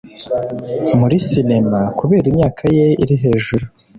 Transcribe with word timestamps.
muri 0.99 1.15
sinema 1.27 1.79
kubera 1.99 2.25
imyaka 2.31 2.63
ye 2.75 2.85
iri 3.03 3.15
hejuru. 3.23 3.65